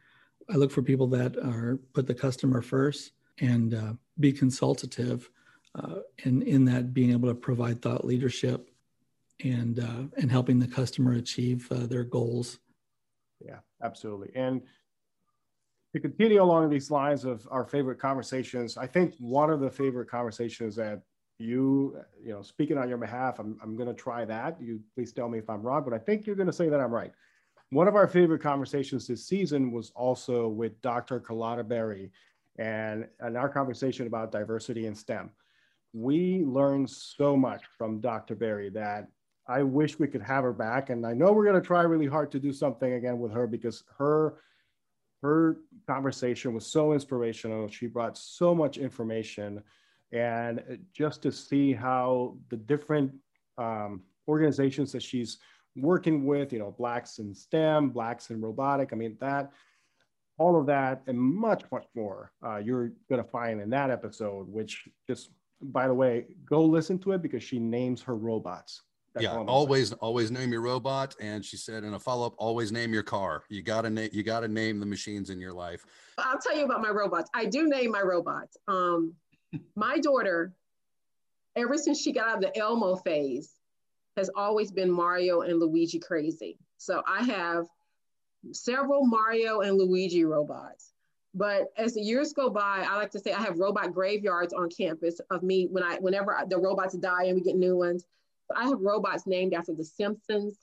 [0.50, 5.30] I look for people that are put the customer first and uh, be consultative
[5.76, 8.70] uh, and in that being able to provide thought leadership
[9.44, 12.60] and uh, and helping the customer achieve uh, their goals
[13.45, 14.62] yeah absolutely and
[15.93, 20.10] to continue along these lines of our favorite conversations i think one of the favorite
[20.10, 21.01] conversations that
[21.41, 24.62] you, you know, speaking on your behalf, I'm, I'm going to try that.
[24.62, 26.80] You please tell me if I'm wrong, but I think you're going to say that
[26.80, 27.12] I'm right.
[27.71, 31.19] One of our favorite conversations this season was also with Dr.
[31.19, 32.12] Carlotta Berry
[32.58, 35.32] and, and our conversation about diversity in STEM.
[35.93, 38.36] We learned so much from Dr.
[38.36, 39.08] Berry that
[39.52, 40.90] I wish we could have her back.
[40.90, 43.48] And I know we're going to try really hard to do something again with her
[43.48, 44.38] because her
[45.22, 47.68] her conversation was so inspirational.
[47.68, 49.62] She brought so much information
[50.12, 53.14] and just to see how the different
[53.60, 55.38] um, organizations that she's
[55.76, 58.94] working with, you know, blacks in STEM, blacks in robotic.
[58.94, 59.52] I mean, that,
[60.40, 64.48] all of that, and much, much more, uh, you're going to find in that episode,
[64.50, 65.30] which just,
[65.62, 68.82] by the way, go listen to it because she names her robots.
[69.13, 70.00] That's yeah, always, saying.
[70.02, 71.15] always name your robot.
[71.19, 73.43] And she said in a follow up, always name your car.
[73.50, 75.86] You gotta name, you gotta name the machines in your life.
[76.17, 77.30] I'll tell you about my robots.
[77.34, 78.58] I do name my robots.
[78.67, 79.13] Um,
[79.76, 80.54] my daughter,
[81.56, 83.52] ever since she got out of the Elmo phase,
[84.15, 86.58] has always been Mario and Luigi crazy.
[86.78, 87.65] So I have
[88.52, 90.93] several Mario and Luigi robots.
[91.34, 94.69] But as the years go by, I like to say I have robot graveyards on
[94.69, 98.06] campus of me when I whenever the robots die and we get new ones.
[98.56, 100.56] I have robots named after the Simpsons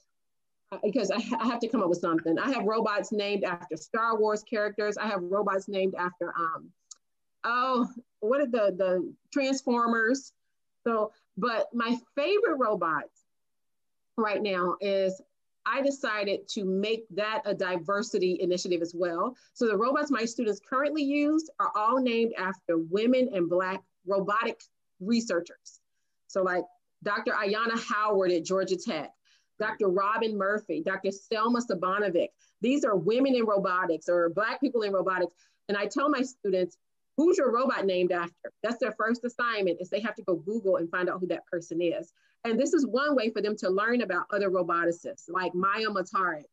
[0.72, 2.38] uh, because I, I have to come up with something.
[2.38, 4.96] I have robots named after Star Wars characters.
[4.96, 6.70] I have robots named after um,
[7.44, 7.88] oh,
[8.20, 10.32] what are the the Transformers?
[10.84, 13.04] So, but my favorite robot
[14.16, 15.20] right now is
[15.66, 19.36] I decided to make that a diversity initiative as well.
[19.52, 24.60] So the robots my students currently use are all named after women and Black robotic
[25.00, 25.80] researchers.
[26.26, 26.64] So like
[27.02, 27.32] Dr.
[27.32, 29.10] Ayanna Howard at Georgia Tech,
[29.58, 29.88] Dr.
[29.88, 31.10] Robin Murphy, Dr.
[31.10, 32.28] Selma Sabanovic.
[32.60, 35.34] These are women in robotics or Black people in robotics.
[35.68, 36.76] And I tell my students,
[37.16, 38.52] who's your robot named after?
[38.62, 41.46] That's their first assignment is they have to go Google and find out who that
[41.46, 42.12] person is.
[42.44, 46.44] And this is one way for them to learn about other roboticists like Maja Matarić,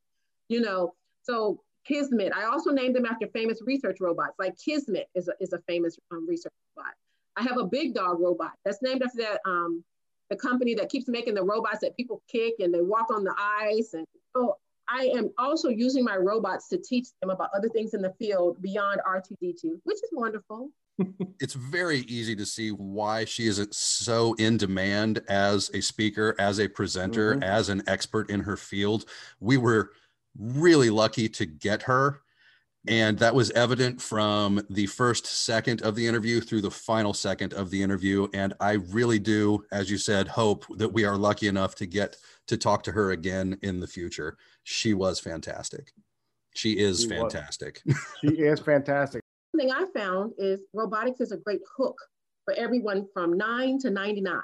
[0.50, 0.94] you know.
[1.24, 2.34] So Kismet.
[2.34, 5.98] I also named them after famous research robots, like Kismet is a, is a famous
[6.12, 6.94] um, research robot.
[7.36, 9.84] I have a big dog robot that's named after that um,
[10.30, 13.36] the company that keeps making the robots that people kick and they walk on the
[13.38, 13.94] ice.
[13.94, 14.58] And so
[14.88, 18.62] I am also using my robots to teach them about other things in the field
[18.62, 20.70] beyond R2D2, which is wonderful.
[21.40, 26.60] it's very easy to see why she is so in demand as a speaker, as
[26.60, 27.44] a presenter, mm-hmm.
[27.44, 29.06] as an expert in her field.
[29.40, 29.92] We were
[30.38, 32.22] really lucky to get her.
[32.88, 37.54] And that was evident from the first second of the interview through the final second
[37.54, 38.28] of the interview.
[38.34, 42.18] And I really do, as you said, hope that we are lucky enough to get
[42.48, 44.38] to talk to her again in the future.
[44.64, 45.92] She was fantastic.
[46.56, 47.82] She is she fantastic.
[48.22, 49.22] she is fantastic.
[49.52, 51.98] One thing I found is robotics is a great hook
[52.46, 54.40] for everyone from nine to 99.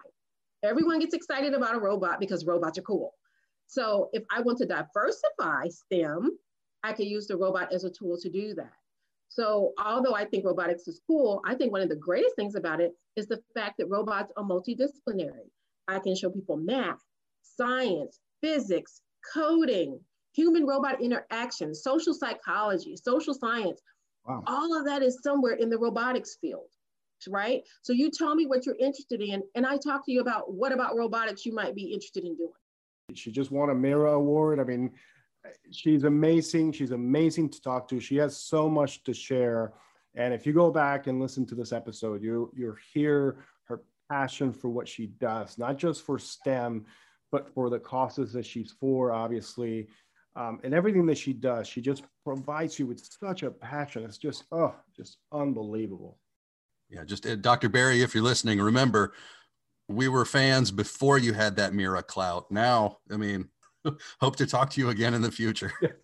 [0.63, 3.13] Everyone gets excited about a robot because robots are cool.
[3.67, 6.37] So if I want to diversify STEM,
[6.83, 8.73] I can use the robot as a tool to do that.
[9.29, 12.81] So although I think robotics is cool, I think one of the greatest things about
[12.81, 15.49] it is the fact that robots are multidisciplinary.
[15.87, 17.01] I can show people math,
[17.41, 19.01] science, physics,
[19.33, 19.99] coding,
[20.33, 23.81] human robot interaction, social psychology, social science.
[24.25, 24.43] Wow.
[24.47, 26.69] All of that is somewhere in the robotics field,
[27.27, 27.61] right?
[27.81, 30.71] So you tell me what you're interested in, and I talk to you about what
[30.71, 32.51] about robotics you might be interested in doing.
[33.13, 34.59] She just won a Mira Award.
[34.59, 34.91] I mean,
[35.71, 36.71] she's amazing.
[36.71, 37.99] She's amazing to talk to.
[37.99, 39.73] She has so much to share.
[40.15, 44.51] And if you go back and listen to this episode, you you hear her passion
[44.53, 46.85] for what she does, not just for STEM,
[47.31, 49.87] but for the causes that she's for, obviously,
[50.35, 51.67] um, and everything that she does.
[51.67, 54.03] She just provides you with such a passion.
[54.03, 56.17] It's just oh, just unbelievable.
[56.89, 57.69] Yeah, just uh, Dr.
[57.69, 59.13] Berry, if you're listening, remember
[59.87, 62.49] we were fans before you had that Mira clout.
[62.49, 63.49] Now, I mean,
[64.19, 65.71] hope to talk to you again in the future.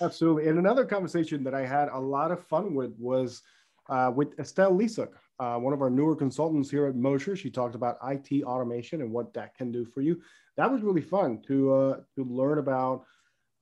[0.00, 0.48] Absolutely.
[0.48, 3.42] And another conversation that I had a lot of fun with was
[3.88, 7.36] uh, with Estelle Lisuk, uh, one of our newer consultants here at Moser.
[7.36, 10.20] She talked about IT automation and what that can do for you.
[10.56, 13.04] That was really fun to uh, to learn about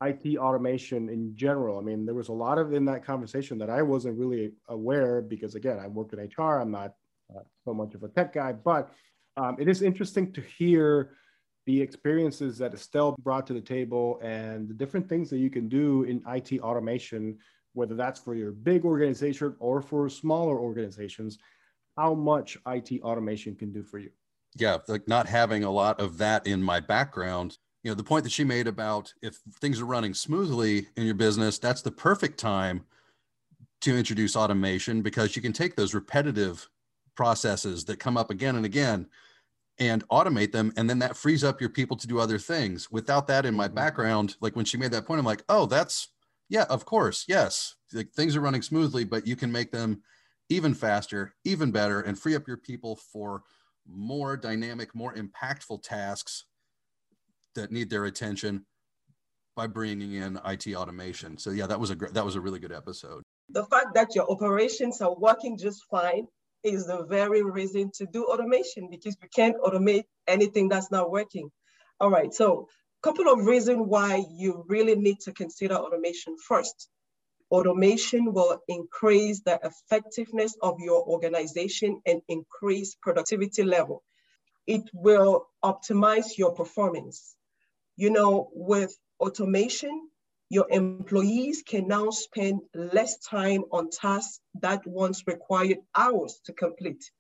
[0.03, 1.79] IT automation in general.
[1.79, 5.21] I mean, there was a lot of in that conversation that I wasn't really aware
[5.21, 6.61] because again, I work in HR.
[6.61, 6.95] I'm not
[7.35, 8.91] uh, so much of a tech guy, but
[9.37, 11.17] um, it is interesting to hear
[11.67, 15.69] the experiences that Estelle brought to the table and the different things that you can
[15.69, 17.39] do in IT automation,
[17.73, 21.39] whether that's for your big organization or for smaller organizations,
[21.97, 24.11] how much IT automation can do for you.
[24.57, 27.59] Yeah, like not having a lot of that in my background.
[27.83, 31.15] You know, the point that she made about if things are running smoothly in your
[31.15, 32.85] business, that's the perfect time
[33.81, 36.69] to introduce automation because you can take those repetitive
[37.15, 39.07] processes that come up again and again
[39.79, 43.27] and automate them and then that frees up your people to do other things without
[43.27, 43.75] that in my mm-hmm.
[43.75, 46.09] background like when she made that point i'm like oh that's
[46.49, 50.01] yeah of course yes like things are running smoothly but you can make them
[50.49, 53.43] even faster even better and free up your people for
[53.87, 56.45] more dynamic more impactful tasks
[57.55, 58.65] that need their attention
[59.57, 61.39] by bringing in IT automation.
[61.39, 63.23] So yeah, that was a that was a really good episode.
[63.51, 66.27] The fact that your operations are working just fine
[66.65, 71.51] is the very reason to do automation because you can't automate anything that's not working.
[72.01, 72.69] All right, so
[73.03, 76.89] a couple of reasons why you really need to consider automation first.
[77.51, 84.03] Automation will increase the effectiveness of your organization and increase productivity level.
[84.67, 87.37] It will optimize your performance.
[87.97, 90.09] You know, with automation,
[90.51, 97.11] your employees can now spend less time on tasks that once required hours to complete.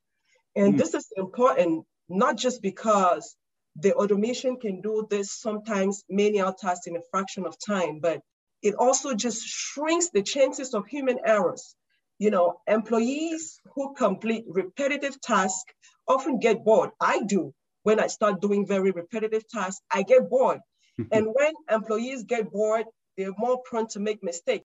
[0.54, 0.78] And mm.
[0.78, 3.36] this is important, not just because
[3.76, 8.20] the automation can do this sometimes many tasks in a fraction of time, but
[8.62, 11.74] it also just shrinks the chances of human errors.
[12.18, 15.72] You know, employees who complete repetitive tasks
[16.06, 16.90] often get bored.
[17.00, 17.52] I do.
[17.82, 20.60] When I start doing very repetitive tasks, I get bored.
[21.12, 24.64] and when employees get bored, they're more prone to make mistakes.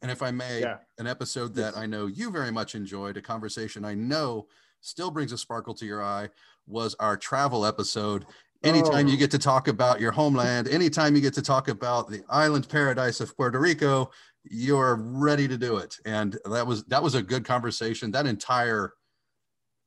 [0.00, 0.78] And if I may, yeah.
[0.98, 4.46] an episode that I know you very much enjoyed, a conversation I know
[4.80, 6.28] still brings a sparkle to your eye,
[6.66, 8.26] was our travel episode.
[8.62, 9.10] Anytime oh.
[9.10, 12.68] you get to talk about your homeland, anytime you get to talk about the island
[12.68, 14.10] paradise of Puerto Rico,
[14.44, 15.96] you're ready to do it.
[16.04, 18.12] And that was that was a good conversation.
[18.12, 18.92] That entire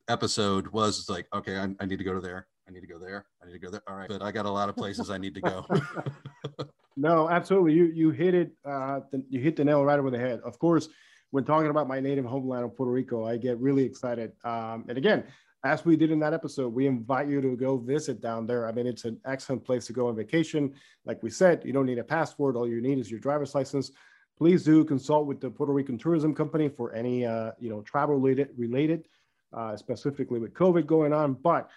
[0.10, 2.48] episode was like, okay, I, I need to go to there.
[2.68, 3.26] I need to go there.
[3.42, 3.82] I need to go there.
[3.88, 5.66] All right, but I got a lot of places I need to go.
[6.98, 7.74] No, absolutely.
[7.74, 8.52] You you hit it.
[8.64, 10.40] Uh, the, you hit the nail right over the head.
[10.46, 10.88] Of course,
[11.32, 14.32] when talking about my native homeland of Puerto Rico, I get really excited.
[14.44, 15.26] Um, and again,
[15.66, 18.68] as we did in that episode, we invite you to go visit down there.
[18.68, 20.74] I mean, it's an excellent place to go on vacation.
[21.06, 22.56] Like we said, you don't need a passport.
[22.56, 23.92] All you need is your driver's license.
[24.38, 28.16] Please do consult with the Puerto Rican Tourism Company for any, uh, you know, travel
[28.16, 29.08] related, related
[29.54, 31.34] uh, specifically with COVID going on.
[31.34, 31.70] But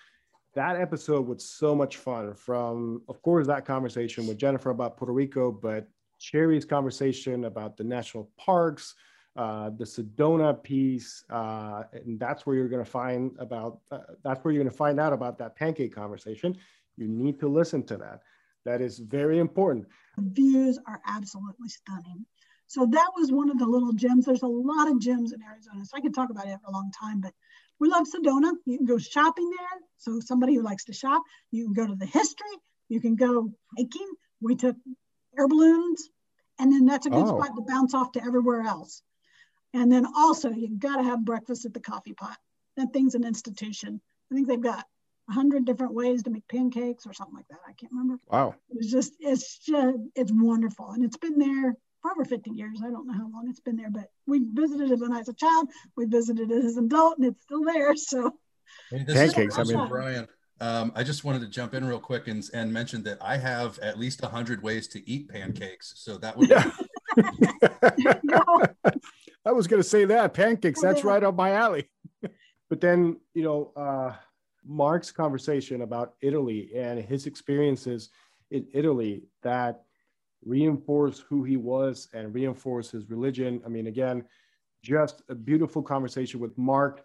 [0.58, 5.12] that episode was so much fun from, of course, that conversation with Jennifer about Puerto
[5.12, 5.86] Rico, but
[6.18, 8.96] Cherry's conversation about the national parks,
[9.36, 13.78] uh, the Sedona piece, uh, and that's where you're going to find about.
[13.92, 16.56] Uh, that's where you're going to find out about that pancake conversation.
[16.96, 18.22] You need to listen to that.
[18.64, 19.86] That is very important.
[20.16, 22.26] The views are absolutely stunning.
[22.66, 24.24] So that was one of the little gems.
[24.26, 26.72] There's a lot of gems in Arizona, so I could talk about it for a
[26.72, 27.20] long time.
[27.20, 27.32] But
[27.80, 28.52] we love Sedona.
[28.66, 29.80] You can go shopping there.
[29.98, 32.46] So somebody who likes to shop, you can go to the history.
[32.88, 34.08] You can go hiking.
[34.40, 34.76] We took
[35.38, 36.08] air balloons,
[36.58, 37.40] and then that's a good oh.
[37.40, 39.02] spot to bounce off to everywhere else.
[39.74, 42.36] And then also, you got to have breakfast at the coffee pot.
[42.76, 44.00] That thing's an institution.
[44.30, 44.86] I think they've got
[45.28, 47.58] a hundred different ways to make pancakes or something like that.
[47.66, 48.18] I can't remember.
[48.28, 48.54] Wow.
[48.70, 50.90] It's just, it's just, it's wonderful.
[50.92, 52.80] And it's been there for over 50 years.
[52.84, 55.28] I don't know how long it's been there, but we visited it when I was
[55.28, 55.68] a child.
[55.96, 57.94] We visited it as an adult and it's still there.
[57.96, 58.32] So
[58.90, 59.58] hey, pancakes.
[59.58, 60.28] I mean, Brian,
[60.60, 63.78] um, I just wanted to jump in real quick and, and mention that I have
[63.80, 65.94] at least a hundred ways to eat pancakes.
[65.96, 66.70] So that would yeah.
[69.44, 70.80] I was going to say that pancakes.
[70.80, 71.88] That's right up my alley.
[72.70, 74.12] but then, you know, uh,
[74.66, 78.10] Mark's conversation about Italy and his experiences
[78.50, 79.84] in Italy that
[80.44, 83.60] reinforce who he was and reinforce his religion.
[83.64, 84.24] I mean, again,
[84.82, 87.04] just a beautiful conversation with Mark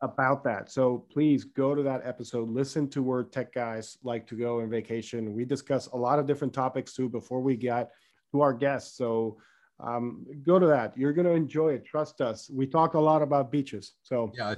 [0.00, 0.70] about that.
[0.70, 4.70] So please go to that episode, listen to where tech guys like to go on
[4.70, 5.32] vacation.
[5.32, 7.90] We discuss a lot of different topics too before we get
[8.32, 8.96] to our guests.
[8.96, 9.38] So
[9.78, 10.96] um, go to that.
[10.96, 11.84] You're going to enjoy it.
[11.84, 12.50] Trust us.
[12.52, 13.94] We talk a lot about beaches.
[14.02, 14.54] So yeah.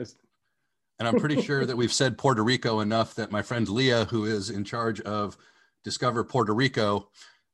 [0.98, 4.24] And I'm pretty sure that we've said Puerto Rico enough that my friend Leah, who
[4.24, 5.36] is in charge of
[5.82, 7.08] Discover Puerto Rico,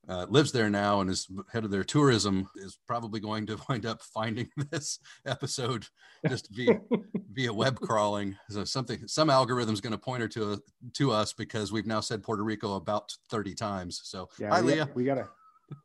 [0.08, 3.86] uh, lives there now and is head of their tourism, is probably going to wind
[3.86, 5.86] up finding this episode
[6.28, 6.80] just via
[7.32, 8.36] via web crawling.
[8.48, 10.62] So something, some algorithm is going to point her to
[10.94, 14.00] to us because we've now said Puerto Rico about 30 times.
[14.04, 14.88] So yeah, hi, we Leah.
[14.94, 15.28] we gotta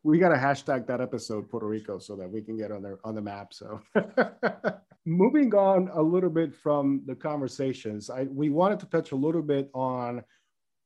[0.04, 2.98] we got to hashtag that episode Puerto Rico so that we can get on there
[3.04, 3.54] on the map.
[3.54, 3.80] So
[5.06, 9.44] moving on a little bit from the conversations, I we wanted to touch a little
[9.44, 10.24] bit on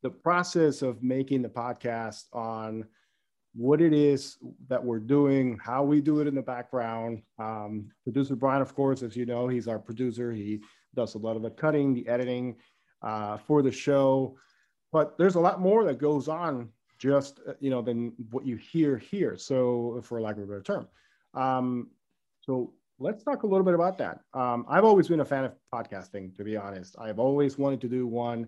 [0.01, 2.85] the process of making the podcast on
[3.53, 7.21] what it is that we're doing, how we do it in the background.
[7.37, 10.31] Um, producer Brian, of course, as you know, he's our producer.
[10.31, 10.61] He
[10.95, 12.55] does a lot of the cutting, the editing
[13.01, 14.37] uh, for the show.
[14.91, 18.57] But there's a lot more that goes on just uh, you know than what you
[18.57, 19.37] hear here.
[19.37, 20.87] So, for lack of a better term,
[21.33, 21.89] um,
[22.41, 24.19] so let's talk a little bit about that.
[24.33, 26.95] Um, I've always been a fan of podcasting, to be honest.
[26.99, 28.47] I've always wanted to do one,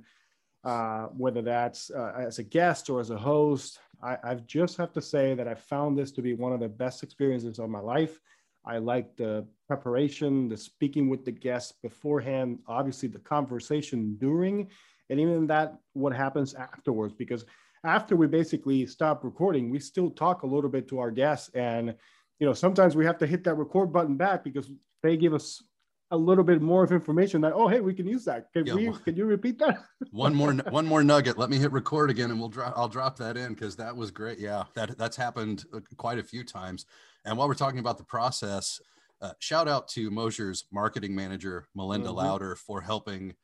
[0.63, 3.79] uh, whether that's uh, as a guest or as a host.
[4.03, 6.69] I, I just have to say that I found this to be one of the
[6.69, 8.19] best experiences of my life.
[8.65, 14.69] I like the preparation, the speaking with the guests beforehand, obviously the conversation during,
[15.09, 17.13] and even that what happens afterwards.
[17.13, 17.45] Because
[17.83, 21.49] after we basically stop recording, we still talk a little bit to our guests.
[21.55, 21.95] And,
[22.39, 24.69] you know, sometimes we have to hit that record button back because
[25.01, 25.63] they give us
[26.11, 28.51] a little bit more of information that, oh, hey, we can use that.
[28.53, 29.85] Can, yeah, we, can you repeat that?
[30.11, 31.37] one more, one more nugget.
[31.37, 34.11] Let me hit record again and we'll drop, I'll drop that in because that was
[34.11, 34.37] great.
[34.37, 36.85] Yeah, that that's happened uh, quite a few times.
[37.25, 38.81] And while we're talking about the process,
[39.21, 42.17] uh, shout out to Moser's marketing manager, Melinda mm-hmm.
[42.17, 43.35] Louder, for helping,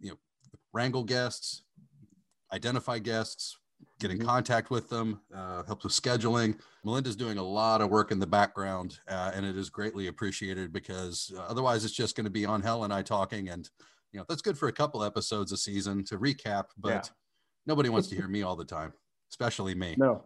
[0.00, 0.18] you know,
[0.72, 1.62] wrangle guests,
[2.52, 3.57] identify guests,
[3.98, 4.26] get in mm-hmm.
[4.26, 6.58] contact with them, uh, helps with scheduling.
[6.84, 10.72] Melinda's doing a lot of work in the background, uh, and it is greatly appreciated
[10.72, 13.68] because uh, otherwise it's just going to be on Hell and I talking, and
[14.12, 17.02] you know that's good for a couple episodes a season to recap, but yeah.
[17.66, 18.92] nobody wants to hear me all the time,
[19.30, 19.94] especially me.
[19.98, 20.24] No,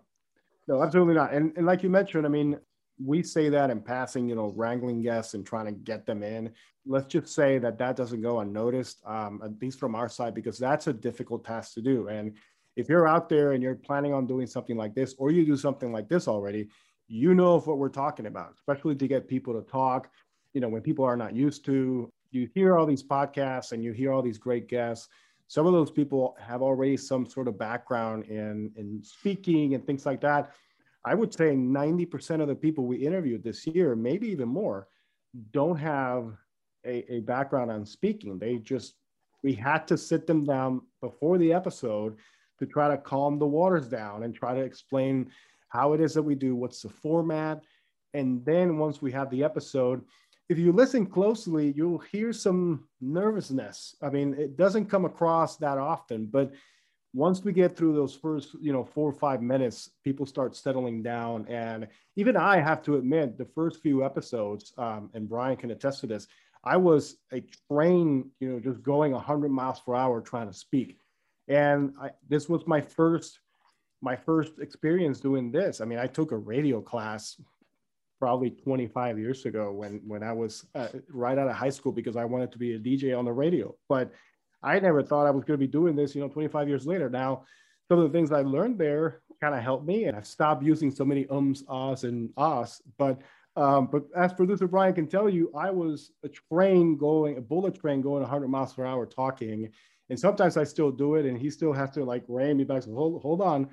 [0.69, 1.33] no, absolutely not.
[1.33, 2.59] And and like you mentioned, I mean,
[3.05, 6.53] we say that in passing, you know, wrangling guests and trying to get them in.
[6.85, 10.59] Let's just say that that doesn't go unnoticed, um, at least from our side, because
[10.59, 12.09] that's a difficult task to do.
[12.09, 12.35] And
[12.77, 15.56] if you're out there and you're planning on doing something like this, or you do
[15.56, 16.68] something like this already,
[17.08, 20.10] you know what we're talking about, especially to get people to talk.
[20.54, 23.92] You know, when people are not used to, you hear all these podcasts and you
[23.92, 25.08] hear all these great guests.
[25.48, 30.06] Some of those people have already some sort of background in, in speaking and things
[30.06, 30.52] like that.
[31.04, 34.88] I would say 90% of the people we interviewed this year, maybe even more,
[35.50, 36.33] don't have
[36.87, 38.38] a, a background on speaking.
[38.38, 38.94] They just,
[39.42, 42.16] we had to sit them down before the episode
[42.63, 45.29] to try to calm the waters down and try to explain
[45.69, 47.60] how it is that we do, what's the format.
[48.15, 50.02] And then once we have the episode,
[50.48, 53.96] if you listen closely, you'll hear some nervousness.
[54.00, 56.52] I mean, it doesn't come across that often, but
[57.13, 61.02] once we get through those first, you know, four or five minutes, people start settling
[61.02, 61.46] down.
[61.48, 66.00] And even I have to admit, the first few episodes, um, and Brian can attest
[66.02, 66.29] to this,
[66.63, 70.98] I was a train, you know, just going 100 miles per hour trying to speak.
[71.49, 73.40] And I, this was my first,
[74.01, 75.81] my first experience doing this.
[75.81, 77.40] I mean, I took a radio class
[78.19, 82.17] probably 25 years ago when when I was uh, right out of high school because
[82.17, 83.75] I wanted to be a DJ on the radio.
[83.88, 84.13] But
[84.63, 87.11] I never thought I was going to be doing this, you know, 25 years later.
[87.11, 87.45] Now,
[87.88, 90.90] some of the things I learned there kind of helped me, and I've stopped using
[90.90, 92.81] so many ums, ahs, and ahs.
[92.97, 93.21] But
[93.55, 97.75] um, but as producer Brian can tell you, I was a train going, a bullet
[97.75, 99.71] train going 100 miles per hour talking,
[100.13, 102.83] and sometimes I still do it, and he still has to like rein me back.
[102.83, 103.71] So hold hold on,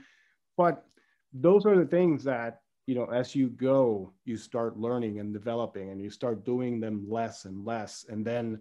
[0.56, 0.86] but
[1.34, 5.90] those are the things that you know as you go you start learning and developing
[5.90, 8.60] and you start doing them less and less and then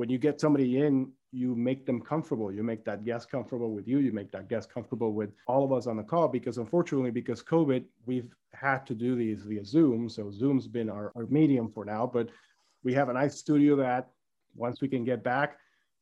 [0.00, 2.50] when you get somebody in, you make them comfortable.
[2.50, 3.98] You make that guest comfortable with you.
[3.98, 7.42] You make that guest comfortable with all of us on the call because unfortunately, because
[7.42, 10.08] COVID, we've had to do these via Zoom.
[10.08, 12.30] So Zoom's been our, our medium for now, but
[12.82, 14.08] we have a nice studio that
[14.56, 15.58] once we can get back,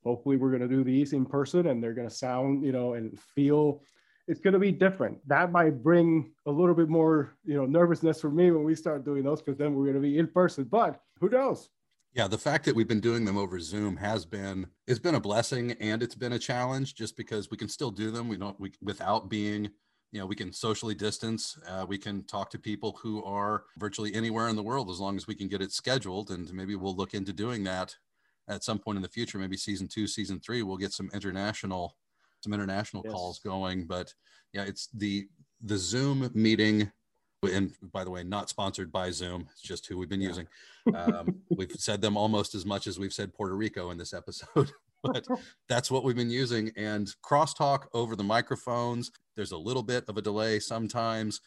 [0.09, 2.95] hopefully we're going to do these in person and they're going to sound, you know,
[2.95, 3.83] and feel
[4.27, 5.19] it's going to be different.
[5.29, 9.05] That might bring a little bit more, you know, nervousness for me when we start
[9.05, 10.65] doing those because then we're going to be in person.
[10.65, 11.69] But who knows?
[12.15, 15.21] Yeah, the fact that we've been doing them over Zoom has been it's been a
[15.21, 18.29] blessing and it's been a challenge just because we can still do them.
[18.29, 19.71] We don't we without being
[20.11, 24.15] you know we can socially distance uh, we can talk to people who are virtually
[24.15, 26.97] anywhere in the world as long as we can get it scheduled and maybe we'll
[26.97, 27.95] look into doing that
[28.49, 31.97] at some point in the future maybe season two season three we'll get some international
[32.41, 33.13] some international yes.
[33.13, 34.13] calls going but
[34.53, 35.27] yeah it's the
[35.63, 36.91] the zoom meeting
[37.43, 39.49] and by the way, not sponsored by Zoom.
[39.53, 40.29] It's just who we've been yeah.
[40.29, 40.49] using.
[40.95, 44.73] Um, we've said them almost as much as we've said Puerto Rico in this episode,
[45.03, 45.27] but
[45.69, 46.73] that's what we've been using.
[46.77, 49.11] And crosstalk over the microphones.
[49.37, 51.41] There's a little bit of a delay sometimes.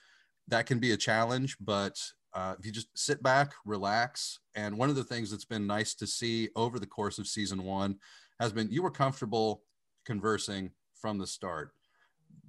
[0.47, 1.97] That can be a challenge, but
[2.34, 4.39] uh, if you just sit back, relax.
[4.55, 7.63] And one of the things that's been nice to see over the course of season
[7.63, 7.97] one
[8.39, 9.63] has been you were comfortable
[10.05, 11.71] conversing from the start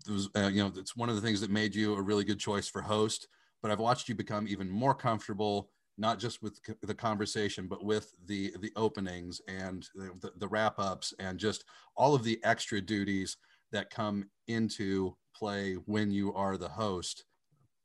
[0.09, 2.39] was, uh, you know, it's one of the things that made you a really good
[2.39, 3.29] choice for host.
[3.63, 8.13] But I've watched you become even more comfortable, not just with the conversation, but with
[8.27, 11.65] the the openings and the, the wrap ups and just
[11.97, 13.37] all of the extra duties
[13.71, 17.25] that come into play when you are the host.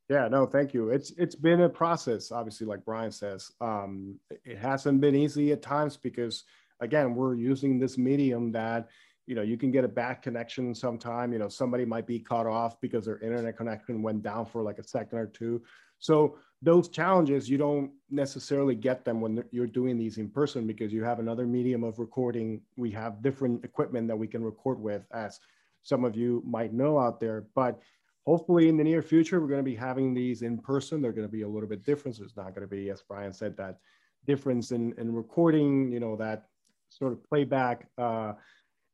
[0.09, 0.89] Yeah, no, thank you.
[0.89, 3.51] It's it's been a process, obviously, like Brian says.
[3.59, 6.45] Um, it hasn't been easy at times because
[6.79, 8.87] again, we're using this medium that
[9.27, 12.47] you know you can get a bad connection sometime you know somebody might be cut
[12.47, 15.61] off because their internet connection went down for like a second or two
[15.99, 20.91] so those challenges you don't necessarily get them when you're doing these in person because
[20.91, 25.05] you have another medium of recording we have different equipment that we can record with
[25.11, 25.39] as
[25.83, 27.81] some of you might know out there but
[28.27, 31.27] hopefully in the near future we're going to be having these in person they're going
[31.27, 33.79] to be a little bit different there's not going to be as brian said that
[34.25, 36.47] difference in, in recording you know that
[36.89, 38.33] sort of playback uh,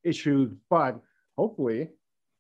[0.04, 1.00] issues, but
[1.38, 1.90] hopefully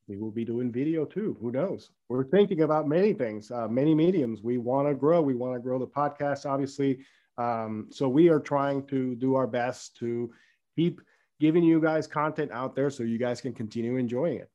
[0.07, 1.37] we will be doing video too.
[1.39, 1.91] Who knows?
[2.09, 4.41] We're thinking about many things, uh, many mediums.
[4.43, 5.21] We want to grow.
[5.21, 6.99] We want to grow the podcast, obviously.
[7.37, 10.31] Um, so we are trying to do our best to
[10.75, 11.01] keep
[11.39, 14.49] giving you guys content out there so you guys can continue enjoying it.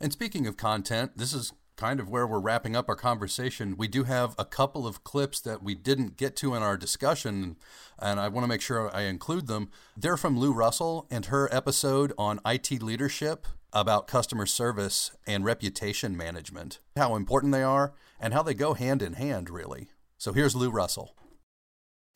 [0.00, 3.76] And speaking of content, this is kind of where we're wrapping up our conversation.
[3.78, 7.56] We do have a couple of clips that we didn't get to in our discussion,
[7.98, 9.70] and I want to make sure I include them.
[9.96, 16.16] They're from Lou Russell and her episode on IT leadership about customer service and reputation
[16.16, 19.88] management, how important they are, and how they go hand in hand, really.
[20.18, 21.14] So here's Lou Russell.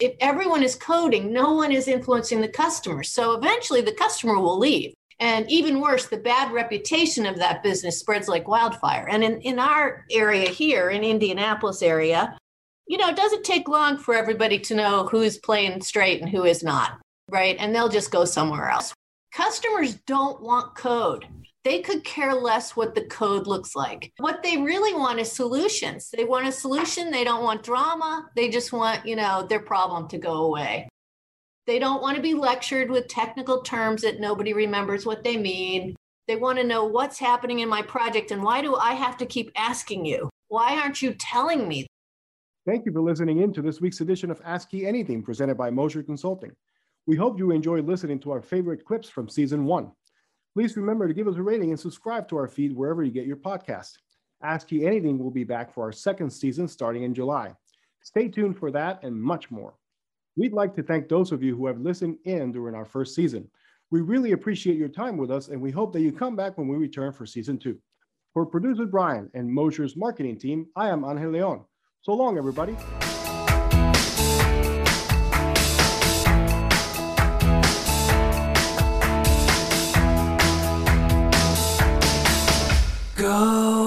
[0.00, 3.04] If everyone is coding, no one is influencing the customer.
[3.04, 4.92] So eventually the customer will leave.
[5.22, 9.06] And even worse, the bad reputation of that business spreads like wildfire.
[9.08, 12.36] And in, in our area here, in Indianapolis area,
[12.88, 16.42] you know, it doesn't take long for everybody to know who's playing straight and who
[16.42, 16.98] is not,
[17.30, 17.56] right?
[17.60, 18.92] And they'll just go somewhere else.
[19.32, 21.24] Customers don't want code.
[21.62, 24.12] They could care less what the code looks like.
[24.18, 26.10] What they really want is solutions.
[26.12, 27.12] They want a solution.
[27.12, 28.28] They don't want drama.
[28.34, 30.88] They just want, you know, their problem to go away.
[31.66, 35.94] They don't want to be lectured with technical terms that nobody remembers what they mean.
[36.26, 39.26] They want to know what's happening in my project and why do I have to
[39.26, 40.28] keep asking you?
[40.48, 41.86] Why aren't you telling me?
[42.66, 46.02] Thank you for listening in to this week's edition of ASCII Anything presented by Moser
[46.02, 46.52] Consulting.
[47.06, 49.92] We hope you enjoyed listening to our favorite clips from season one.
[50.54, 53.26] Please remember to give us a rating and subscribe to our feed wherever you get
[53.26, 53.92] your podcast.
[54.42, 57.52] ASCII Anything will be back for our second season starting in July.
[58.02, 59.74] Stay tuned for that and much more.
[60.36, 63.48] We'd like to thank those of you who have listened in during our first season.
[63.90, 66.68] We really appreciate your time with us, and we hope that you come back when
[66.68, 67.78] we return for season two.
[68.32, 71.64] For producer Brian and Moser's marketing team, I am Angel Leon.
[72.00, 72.76] So long, everybody.
[83.16, 83.81] Go